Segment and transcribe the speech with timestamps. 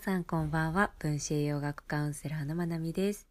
[0.00, 0.92] さんこんばんは。
[0.98, 3.28] 分子栄養学カウンセラーのまなみです。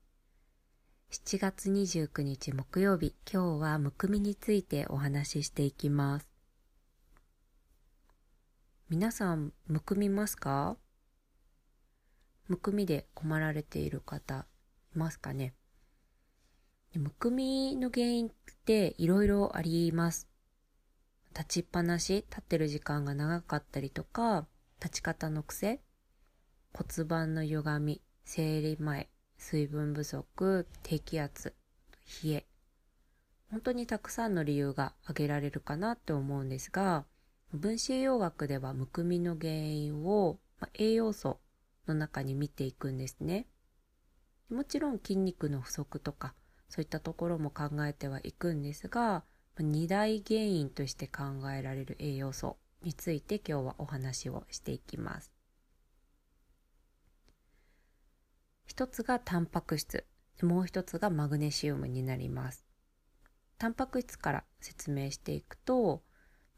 [1.09, 3.15] 7月29日木曜日。
[3.25, 6.27] 今日はむくみについてお話ししていきます。
[8.87, 10.77] 皆さんむくみますか？
[12.47, 14.45] むくみで困られている方
[14.95, 15.55] いますかね？
[16.93, 18.31] むくみの原因っ
[18.63, 20.27] ていろいろあります。
[21.35, 24.45] 立ちっぱなし立ってる時間が長かったりとか
[24.79, 25.81] 立ち方の癖
[26.73, 31.53] 骨盤の歪み生理前水分不足低気圧
[32.23, 32.45] 冷え。
[33.51, 37.05] 本当にたくさんの理由が挙げられるかなって思うんですが
[37.53, 40.37] 分子栄養学ではむくみの原因を、
[40.75, 41.39] 栄養素
[41.87, 43.47] の中に見ていくんですね。
[44.49, 46.33] もちろん筋肉の不足とか
[46.69, 49.23] そういったところも考えてはいくんですが
[49.59, 55.38] 二大原因として考えられる栄養素について今日はお話をしていきます。
[58.69, 60.05] 一つがタンパク質、
[60.43, 62.67] もう一つがマグネシウムになります。
[63.57, 66.03] タンパク質から説明していくと、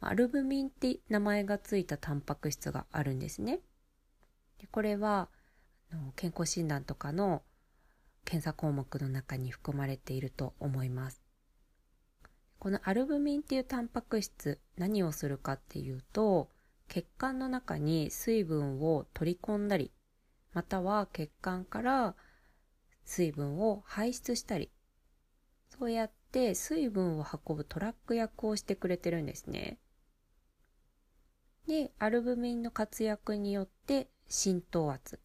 [0.01, 3.61] アルブミンって名前がついたタンパク質があるんですね。
[4.59, 5.29] でこれは
[6.17, 7.43] 健康診断とかの
[8.25, 11.23] 検査項目の中に含まれていると思います。
[12.59, 16.49] このアルブミンっていうタンパク質何をするかっていうと
[16.89, 19.93] 血管の中に水分を取り込んだり
[20.53, 22.15] または血管から
[23.05, 24.71] 水分を排出したり、
[25.69, 29.79] そうやって水分を運ぶトラック役をしてくれてるんですね。
[31.67, 35.19] で、アルブミンの活躍によって浸透圧、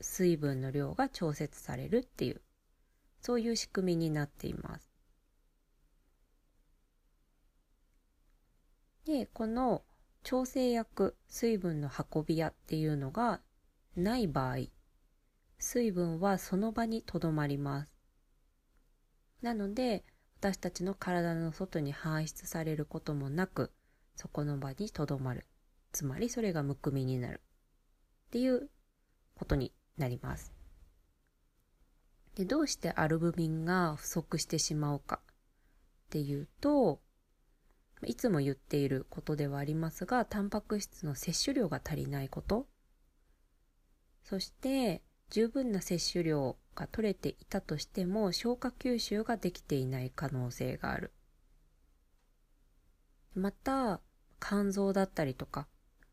[0.00, 2.42] 水分の量が調節されるっていう、
[3.20, 4.90] そういう仕組みになっています。
[9.06, 9.82] で、この
[10.22, 13.40] 調整薬、水分の運び屋っていうのが
[13.96, 14.66] ない場合、
[15.58, 17.88] 水分はその場にとどまります。
[19.42, 20.04] なので、
[20.38, 23.72] 私たちの体の外に排出されることもなく、
[24.14, 25.46] そこの場にとどまる。
[25.92, 27.40] つまりそれがむくみになる。
[28.28, 28.68] っていう
[29.34, 30.52] ことになります。
[32.34, 37.00] で、どうしてアルブミンが不足してしまうかっていうと、
[38.04, 42.66] いつも言っていることではありますが、タンパク質の摂取量が足りないこと
[44.28, 51.12] そして十分な摂取量が取れていたとしても消化吸収ができていない可能性がある。
[53.36, 54.00] また
[54.40, 55.68] 肝臓だったりとか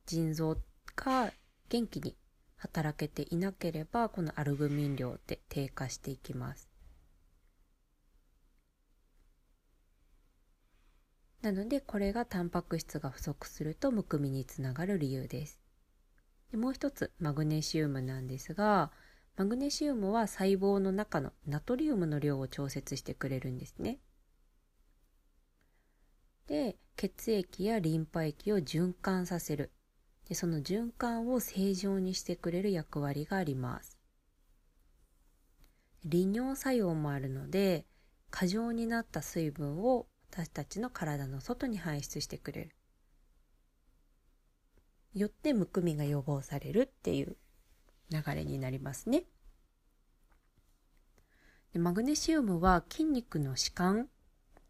[0.05, 0.57] 腎臓
[0.95, 1.31] が
[1.69, 2.15] 元気に
[2.57, 6.69] 働けていなければこのアルブミン量って低下していきます。
[11.41, 15.62] なのでこれがタンパク質が不足するとむくみにつながる理由です。
[16.53, 18.91] でもう一つマグネシウムなんですが
[19.37, 23.97] マグネシウムは細胞の中のナトリウムの量を調節してくれるんですね。
[26.45, 29.71] で血液やリンパ液を循環させる。
[30.29, 33.97] でその循環を正常にしてくれる役割があります。
[36.05, 37.87] 利尿作用もあるので
[38.29, 42.75] 過剰になった水分を私たちの体の外に排出してくれる。
[45.13, 47.37] よってむくみが予防されるっていう
[48.11, 49.23] 流れになりますね。
[51.73, 54.09] でマグネシウムは筋肉の弛緩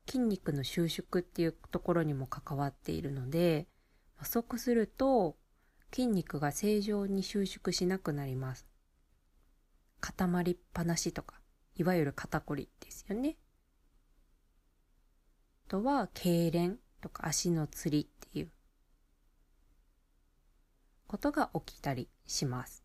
[0.07, 3.67] 筋肉の収縮っていうところにも関わっているので
[4.15, 5.35] 不足すると
[5.93, 8.65] 筋肉が正常に収縮しなくなります
[9.99, 11.35] 固まりっぱなしとか
[11.75, 13.37] いわゆる肩こりですよね
[15.67, 18.49] あとは痙攣とか足のつりっていう
[21.13, 22.83] ことが起きたりします。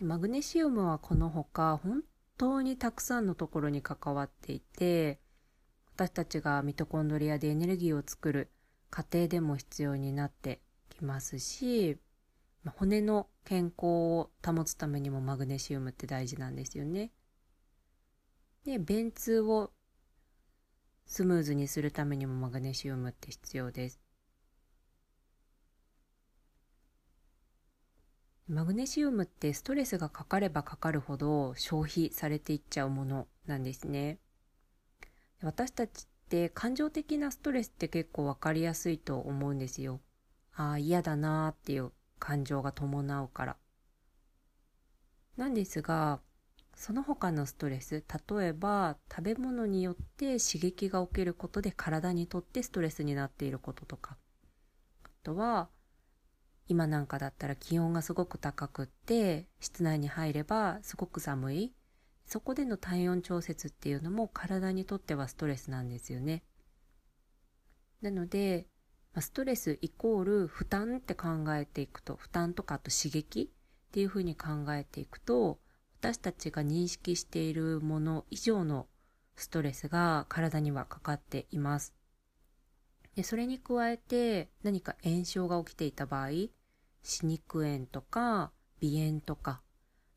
[0.00, 2.02] マグネシウムはこのほか本
[2.36, 5.20] 当にたくさんのところに関わっていて
[5.94, 8.50] 私たちがミトコンドリアでエネルギーを作る
[8.90, 11.96] 過程でも必要になってきますし
[12.74, 17.12] 骨の健康を保つためにもマグネシウムって大事なんですよね。
[18.64, 19.70] で便通を
[21.06, 24.03] スムーズにするためにもマグネシウムって必要です。
[28.46, 34.18] マグネシウムってストレスがかかればかかるほど消費されていっちゃうものなんですね。
[35.42, 40.00] 私たちって感情的なストレスって結構わかりやすいと思うんですよ。
[40.54, 43.56] ああ、嫌だなーっていう感情が伴うから。
[45.38, 46.20] なんですが、
[46.74, 54.18] その他のストレス、例えば食べ物によって刺激が起きることで体にとってストレスになっていることとか、
[55.04, 55.68] あとは
[56.68, 61.72] 今なんかだったら気温がすごく高くって室内に入ればすごく寒い。
[62.26, 66.42] そこでの体温調節っていうのも体にとってはストレスなんですよね。
[68.00, 68.66] なので
[69.20, 75.58] ストレスイコール負担って考えていくと負担とかあと刺激っていうふうに考えていくと
[76.00, 78.88] 私たちが認識しているもの以上の
[79.36, 81.94] ストレスが体にはかかっています。
[83.16, 86.30] でそれに加えて何か炎症が起きていた場合
[87.02, 88.50] 歯肉炎とか
[88.80, 89.60] 鼻炎とか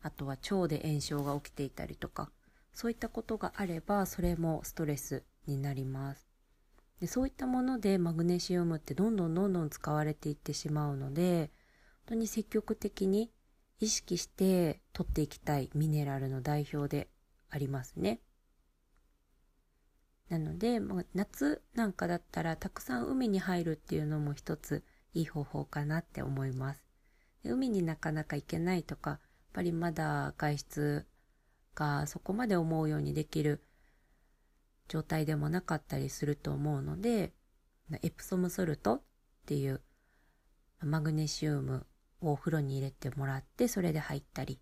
[0.02, 2.32] あとは腸で炎症が起きていたりとか
[2.74, 6.28] そういったことがあればそれもストレスになります
[7.00, 11.52] でそういったものでマグネシウムってどんどんどんどん使われていってしまうので
[12.08, 13.32] 本当に積極的に
[13.80, 17.10] 意識して取っていきたいミネラルの代表で
[17.50, 18.22] ありますね。
[20.30, 24.84] なので、もう夏なんかだったらたくさん海に入るっていうのも一つ
[25.14, 26.84] いい方法かなって思います。
[27.44, 29.20] で海になかなか行けないとか、やっ
[29.54, 31.06] ぱりまだ外出
[31.76, 33.64] がそこまで思うようにできる
[34.88, 37.34] 状態でもなかったりすると思うので、
[38.02, 39.02] エプソムソルトっ
[39.46, 39.82] ていう
[40.82, 41.86] マグネシウム
[42.22, 44.60] をお風呂に入れてもらってそれで入ったり、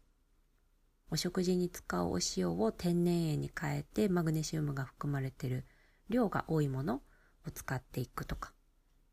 [1.11, 5.65] お食事に使うお塩を天然塩に変えてマグネシウムが含まれてる
[6.09, 7.01] 量が多いもの
[7.47, 8.53] を使っていくとか。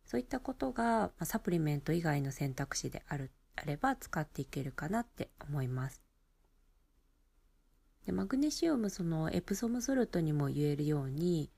[0.04, 6.02] そういったことがサプリメント以外の選択肢であるあれば使っていけるかなって思います。
[8.04, 11.50] でマグネシウムそのエプソムソルトにも言えるように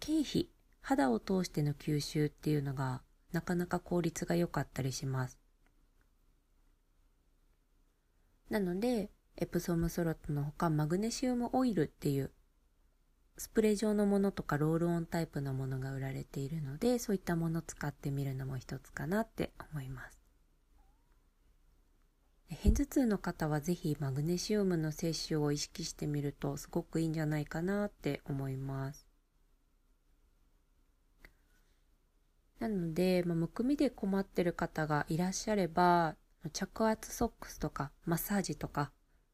[0.00, 0.50] 経費
[0.82, 3.00] 肌を通しての吸収っていうのが
[3.32, 5.39] なかなか効率が良かったりします。
[8.50, 12.32] なのでエプソムソルトのほかマグネシウムオイルっていう
[13.38, 20.20] スプレー状のものとかロールオンタイプのものが売られているのでそういったものを使ってみるのも一つかなって思います。
[22.50, 29.06] 片頭痛の方はぜひマグネシウムの摂取を意識してみるとすごくいいんじゃないかなって思います。
[32.58, 36.16] なので、まあ、むくみで困ってる方がいらっしゃれば
[36.52, 38.90] 着圧ソックスとかマッサージとか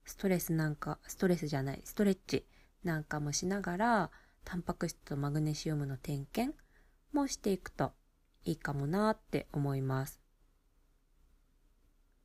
[0.07, 2.47] ストレスなんか、ストレスじゃない、ストレッチ
[2.85, 4.11] なんかもしながら、
[4.45, 6.57] タンパク質とマグネシウムの点検
[7.13, 7.93] もしていくと
[8.45, 10.21] いいかもなって思います。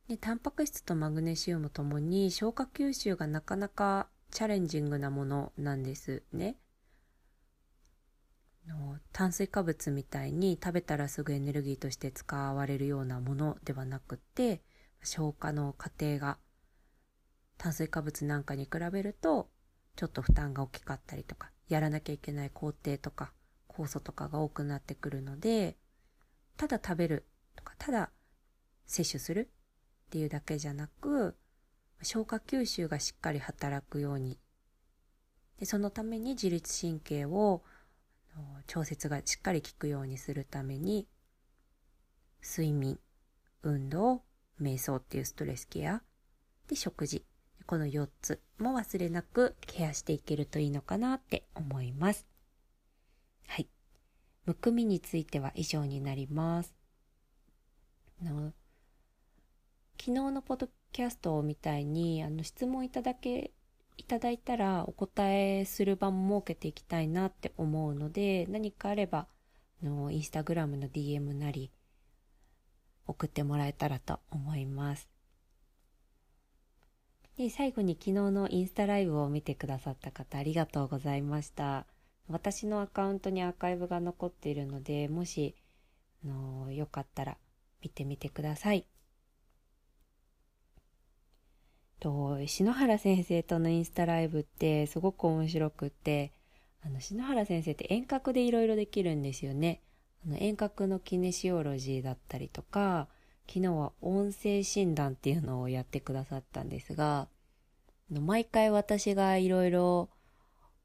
[0.08, 6.56] でタンパク質とマグネシウムともに消化吸収がなかなかチャレンジングなものなんですね。
[9.12, 14.62] 炭水化物みたいに食べたらすぐエネルギーとして使われるようなものではなくて
[15.02, 16.38] 消化の過程が
[17.58, 19.48] 炭水化物なんかに比べると
[19.96, 23.32] ちょっと負担が大きかったりとかやらなきゃいけない工程とか
[23.68, 25.76] 酵素とかが多くなってくるので
[26.56, 27.26] ただ食べる
[27.56, 28.10] とかただ
[28.86, 29.48] 摂取する
[30.06, 31.36] っていうだけじゃなく
[32.02, 34.38] 消化吸収がしっかり働くように。
[35.58, 37.62] でそのために自律神経を
[38.66, 41.06] 調節がしっかり効くようにするために
[42.42, 42.98] 睡眠
[43.62, 44.22] 運動
[44.62, 46.02] 瞑想っていうストレスケア
[46.68, 47.24] で食事
[47.66, 52.26] この4つも忘れなくケアしていけるといいのかなって思います。
[53.46, 53.68] はい。
[54.44, 56.74] むくみについては以上になります。
[58.22, 58.52] の
[59.98, 63.52] 昨日のポッドキャストみたいにあの質問いただけ
[63.96, 69.26] いただいたらお答えする場も設けていきたいなって思うので何かあれば
[69.82, 71.70] のインスタグラムの DM なり
[73.06, 75.08] 送ってもらえたらと思います。
[77.36, 81.86] で最後に昨日のインスタライブを見てくださった方ありがとうございました。
[82.28, 85.54] 私のアカウントにアーカイブが残っているので、もし、
[86.24, 87.36] あのよかったら
[87.82, 88.86] 見てみてください。
[92.00, 96.32] と、篠原先生とのインスタライブってすごく面白くって、
[96.84, 99.80] あの、篠原先生って遠隔でいろいろできるんですよね。
[100.30, 103.08] 遠隔のキネシオロジーだったりとか、
[103.48, 107.28] 昨日は音声診断っていうのをやってくださったんですが、
[108.10, 110.10] 毎回私がいろいろ、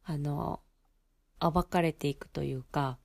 [0.03, 0.61] あの、
[1.39, 2.97] 暴かれていくというか、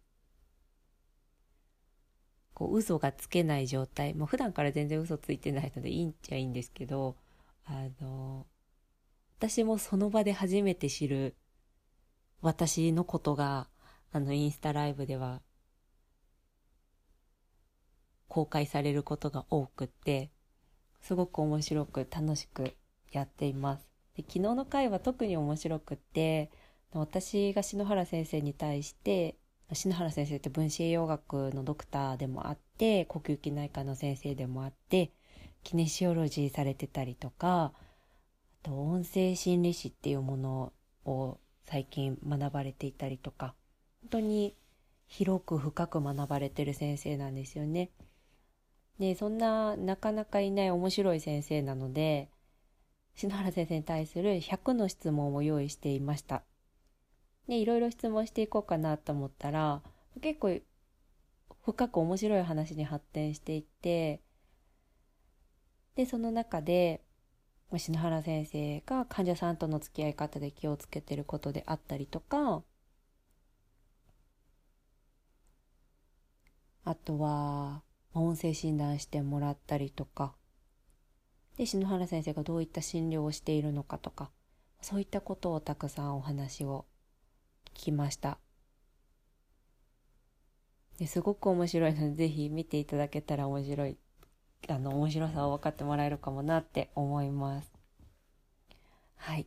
[2.55, 7.17] こう嘘がつけない状態、もう普段から全然嘘ついてないのでいいんちゃいいんですけど、
[7.65, 8.47] あの、
[9.39, 11.35] 私もその場で初めて知る
[12.41, 13.69] 私のことが、
[14.13, 15.43] あの、インスタライブでは
[18.33, 20.31] 公開されることが多くって、
[21.03, 22.73] すごく面白く楽しく
[23.11, 23.87] やっています。
[24.17, 26.51] で昨日の回は特に面白くって、
[26.95, 29.37] 私が篠原先生に対して
[29.75, 35.13] 篠原先生って分子栄養学のドクターでもあって呼吸器内科の先生でもあって
[35.63, 37.73] キネシオロジーされてたりとか
[38.63, 40.73] あと音声心理師っていうもの
[41.05, 43.55] を最近学ばれていたりとか
[44.03, 44.55] 本当に
[45.07, 47.91] 広く深く学ばれてる先生なんですよね。
[48.99, 52.29] でそんななかなかいない面白い先生なので
[53.15, 56.43] 篠原先生に対する100の質問を用意していました。
[57.49, 59.83] でいろいろ質問していこうかなと思ったら
[60.21, 60.61] 結構
[61.65, 64.21] 深く面白い話に発展していって
[65.97, 67.03] でその中で
[67.77, 72.63] 篠原先生が患者さんとの付き合い方で気をつけてることであったりとか
[76.85, 77.83] あとは
[78.15, 80.35] 音声診断してもらったりとか。
[81.57, 84.31] で篠原先生がどういった診療をしているのかとか。
[84.83, 86.87] そういったことをたくさんお話を
[87.67, 88.39] 聞きました。
[90.99, 93.97] ですごく面白いのでぜひ見ていただけたら面白い
[94.69, 97.73] あの面白さを分かってもらえるかもなって思います。
[99.17, 99.47] はい。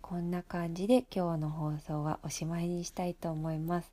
[0.00, 3.92] こんな感じで今日の放送はおしまいにしたいと思います。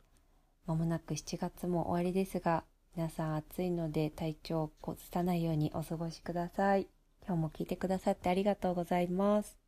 [0.66, 2.64] まもなく7月も終わりですが
[2.98, 6.88] 皆さん暑いので体調を崩さないようにお過ごしください。
[7.28, 9.67] 今日も聞いてくださってありがとうございます。